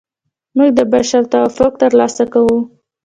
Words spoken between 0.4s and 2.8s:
موږ د بشر توافق ترلاسه کوو.